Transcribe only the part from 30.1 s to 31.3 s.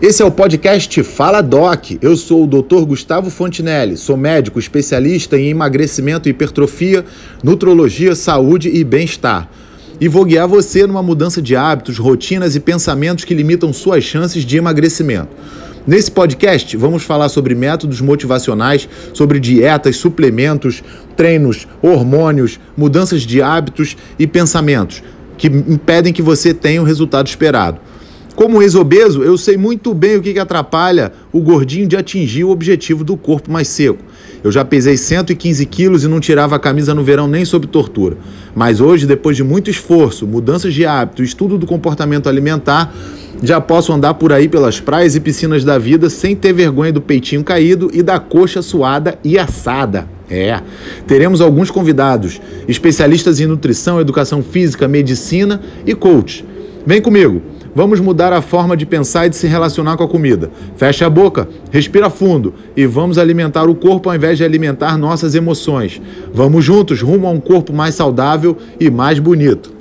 o que, que atrapalha